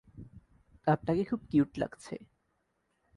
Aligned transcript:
আপনাকে 0.87 1.23
খুব 1.23 1.41
কিউট 1.49 1.71
লাগছে। 1.77 2.15